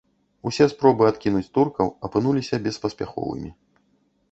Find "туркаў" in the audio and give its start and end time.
1.59-1.93